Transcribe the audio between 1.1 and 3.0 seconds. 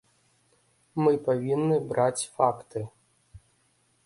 павінны браць факты.